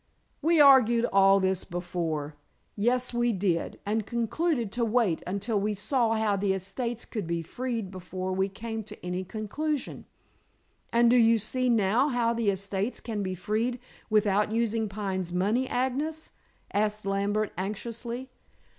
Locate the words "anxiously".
17.55-18.31